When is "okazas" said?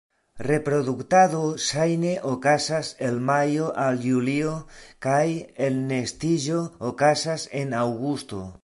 2.31-2.89, 6.93-7.49